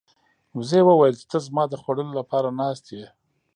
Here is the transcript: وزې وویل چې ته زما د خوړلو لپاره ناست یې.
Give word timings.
وزې 0.57 0.81
وویل 0.85 1.15
چې 1.19 1.25
ته 1.31 1.37
زما 1.47 1.63
د 1.69 1.73
خوړلو 1.81 2.11
لپاره 2.19 2.49
ناست 2.59 2.85
یې. 2.97 3.05